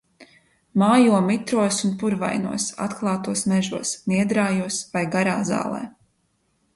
Mājo 0.83 1.17
mitros 1.25 1.81
un 1.87 1.91
purvainos, 2.03 2.65
atklātos 2.85 3.43
mežos, 3.53 3.91
niedrājos 4.13 4.79
vai 4.97 5.05
garā 5.17 5.37
zālē. 5.51 5.83